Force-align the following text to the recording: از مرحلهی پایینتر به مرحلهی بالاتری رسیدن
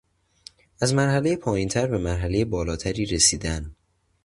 از 0.81 0.93
مرحلهی 0.93 1.35
پایینتر 1.35 1.87
به 1.87 1.97
مرحلهی 1.97 2.45
بالاتری 2.45 3.05
رسیدن 3.05 3.75